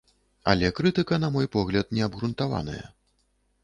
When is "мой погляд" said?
1.37-1.95